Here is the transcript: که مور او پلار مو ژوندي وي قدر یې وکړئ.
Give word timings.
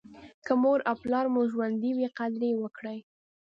که 0.45 0.53
مور 0.61 0.79
او 0.89 0.95
پلار 1.01 1.25
مو 1.33 1.41
ژوندي 1.51 1.91
وي 1.97 2.07
قدر 2.17 2.41
یې 2.49 2.55
وکړئ. 2.61 2.99